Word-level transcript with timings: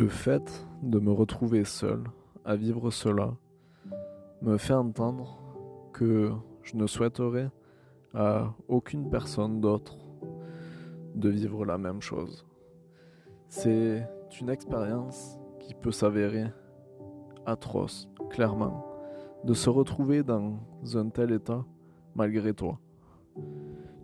Le 0.00 0.08
fait 0.08 0.66
de 0.82 0.98
me 0.98 1.12
retrouver 1.12 1.62
seul 1.64 2.02
à 2.46 2.56
vivre 2.56 2.90
cela 2.90 3.36
me 4.40 4.56
fait 4.56 4.72
entendre 4.72 5.38
que 5.92 6.32
je 6.62 6.74
ne 6.76 6.86
souhaiterais 6.86 7.50
à 8.14 8.54
aucune 8.66 9.10
personne 9.10 9.60
d'autre 9.60 9.98
de 11.14 11.28
vivre 11.28 11.66
la 11.66 11.76
même 11.76 12.00
chose. 12.00 12.46
C'est 13.48 14.08
une 14.40 14.48
expérience 14.48 15.38
qui 15.58 15.74
peut 15.74 15.92
s'avérer 15.92 16.46
atroce, 17.44 18.08
clairement, 18.30 18.86
de 19.44 19.52
se 19.52 19.68
retrouver 19.68 20.22
dans 20.22 20.58
un 20.94 21.10
tel 21.10 21.30
état 21.30 21.62
malgré 22.14 22.54
toi. 22.54 22.80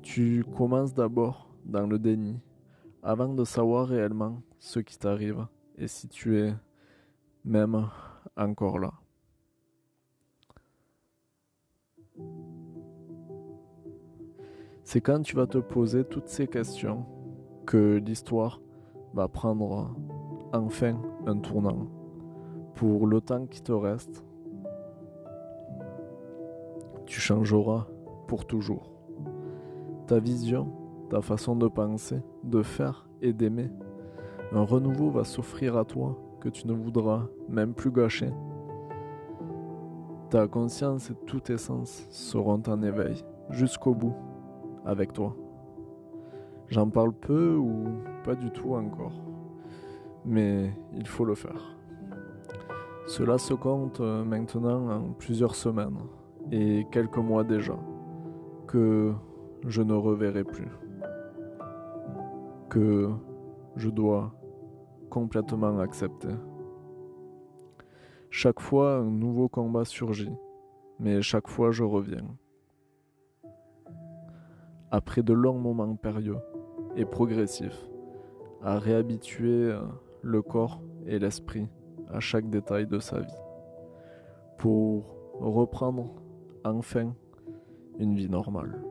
Tu 0.02 0.44
commences 0.58 0.92
d'abord 0.92 1.48
dans 1.64 1.86
le 1.86 1.98
déni 1.98 2.38
avant 3.02 3.32
de 3.32 3.44
savoir 3.44 3.88
réellement 3.88 4.42
ce 4.58 4.80
qui 4.80 4.98
t'arrive 4.98 5.46
et 5.78 5.88
si 5.88 6.08
tu 6.08 6.38
es 6.40 6.54
même 7.44 7.88
encore 8.36 8.78
là. 8.78 8.92
C'est 14.84 15.00
quand 15.00 15.22
tu 15.22 15.36
vas 15.36 15.46
te 15.46 15.58
poser 15.58 16.04
toutes 16.04 16.28
ces 16.28 16.46
questions 16.46 17.04
que 17.66 17.96
l'histoire 17.96 18.60
va 19.14 19.28
prendre 19.28 19.96
enfin 20.52 21.00
un 21.26 21.38
tournant. 21.38 21.88
Pour 22.74 23.06
le 23.06 23.20
temps 23.20 23.46
qui 23.46 23.62
te 23.62 23.72
reste, 23.72 24.24
tu 27.06 27.20
changeras 27.20 27.86
pour 28.28 28.46
toujours. 28.46 28.92
Ta 30.06 30.20
vision, 30.20 30.72
ta 31.10 31.20
façon 31.20 31.56
de 31.56 31.68
penser, 31.68 32.20
de 32.44 32.62
faire 32.62 33.08
et 33.22 33.32
d'aimer, 33.32 33.70
un 34.52 34.62
renouveau 34.62 35.10
va 35.10 35.24
s'offrir 35.24 35.76
à 35.76 35.84
toi 35.84 36.16
que 36.40 36.48
tu 36.48 36.66
ne 36.66 36.72
voudras 36.72 37.26
même 37.48 37.74
plus 37.74 37.90
gâcher. 37.90 38.30
Ta 40.30 40.46
conscience 40.46 41.10
et 41.10 41.14
tout 41.26 41.40
tes 41.40 41.58
sens 41.58 42.06
seront 42.10 42.62
en 42.66 42.82
éveil 42.82 43.24
jusqu'au 43.50 43.94
bout 43.94 44.14
avec 44.84 45.12
toi. 45.12 45.34
J'en 46.68 46.88
parle 46.88 47.12
peu 47.12 47.54
ou 47.56 47.84
pas 48.24 48.34
du 48.34 48.50
tout 48.50 48.74
encore, 48.74 49.12
mais 50.24 50.72
il 50.92 51.06
faut 51.06 51.24
le 51.24 51.34
faire. 51.34 51.76
Cela 53.06 53.38
se 53.38 53.54
compte 53.54 54.00
maintenant 54.00 54.90
en 54.90 55.12
plusieurs 55.12 55.54
semaines 55.54 55.98
et 56.50 56.86
quelques 56.90 57.18
mois 57.18 57.44
déjà 57.44 57.76
que 58.66 59.12
je 59.66 59.82
ne 59.82 59.94
reverrai 59.94 60.42
plus, 60.42 60.68
que 62.68 63.10
je 63.76 63.90
dois 63.90 64.34
complètement 65.10 65.78
accepter. 65.78 66.34
Chaque 68.30 68.60
fois, 68.60 68.96
un 68.96 69.10
nouveau 69.10 69.48
combat 69.48 69.84
surgit, 69.84 70.32
mais 70.98 71.22
chaque 71.22 71.48
fois, 71.48 71.70
je 71.70 71.84
reviens. 71.84 72.26
Après 74.90 75.22
de 75.22 75.32
longs 75.32 75.58
moments 75.58 75.94
périlleux 75.96 76.38
et 76.96 77.04
progressifs, 77.04 77.88
à 78.62 78.78
réhabituer 78.78 79.70
euh, 79.70 79.80
le 80.22 80.42
corps 80.42 80.82
et 81.06 81.18
l'esprit 81.18 81.68
à 82.08 82.20
chaque 82.20 82.48
détail 82.48 82.86
de 82.86 82.98
sa 82.98 83.20
vie, 83.20 83.42
pour 84.58 85.16
reprendre 85.38 86.14
enfin 86.64 87.14
une 87.98 88.14
vie 88.14 88.28
normale. 88.28 88.82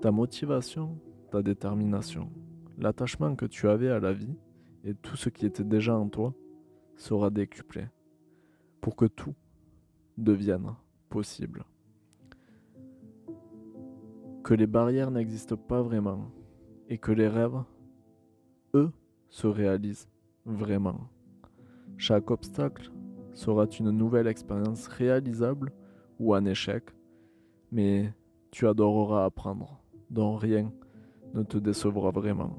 Ta 0.00 0.10
motivation, 0.10 0.98
ta 1.30 1.42
détermination, 1.42 2.30
l'attachement 2.82 3.36
que 3.36 3.46
tu 3.46 3.68
avais 3.68 3.90
à 3.90 4.00
la 4.00 4.12
vie 4.12 4.36
et 4.84 4.94
tout 4.94 5.16
ce 5.16 5.28
qui 5.28 5.46
était 5.46 5.64
déjà 5.64 5.96
en 5.96 6.08
toi 6.08 6.34
sera 6.96 7.30
décuplé 7.30 7.86
pour 8.80 8.96
que 8.96 9.04
tout 9.04 9.34
devienne 10.18 10.74
possible. 11.08 11.64
Que 14.42 14.54
les 14.54 14.66
barrières 14.66 15.12
n'existent 15.12 15.56
pas 15.56 15.80
vraiment 15.80 16.32
et 16.88 16.98
que 16.98 17.12
les 17.12 17.28
rêves, 17.28 17.62
eux, 18.74 18.90
se 19.28 19.46
réalisent 19.46 20.08
vraiment. 20.44 21.08
Chaque 21.96 22.32
obstacle 22.32 22.90
sera 23.32 23.66
une 23.78 23.92
nouvelle 23.92 24.26
expérience 24.26 24.88
réalisable 24.88 25.72
ou 26.18 26.34
un 26.34 26.44
échec, 26.44 26.90
mais 27.70 28.12
tu 28.50 28.66
adoreras 28.66 29.24
apprendre, 29.24 29.80
dont 30.10 30.36
rien 30.36 30.72
ne 31.34 31.42
te 31.42 31.58
décevra 31.58 32.10
vraiment. 32.10 32.56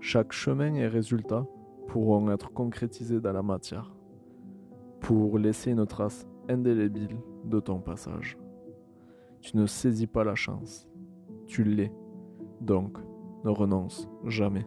Chaque 0.00 0.32
chemin 0.32 0.74
et 0.74 0.86
résultat 0.86 1.46
pourront 1.88 2.30
être 2.30 2.52
concrétisés 2.52 3.20
dans 3.20 3.32
la 3.32 3.42
matière, 3.42 3.94
pour 5.00 5.38
laisser 5.38 5.70
une 5.70 5.86
trace 5.86 6.26
indélébile 6.48 7.16
de 7.44 7.60
ton 7.60 7.80
passage. 7.80 8.38
Tu 9.40 9.56
ne 9.56 9.66
saisis 9.66 10.06
pas 10.06 10.24
la 10.24 10.34
chance, 10.34 10.88
tu 11.46 11.64
l'es, 11.64 11.92
donc 12.60 12.98
ne 13.44 13.50
renonce 13.50 14.08
jamais. 14.24 14.66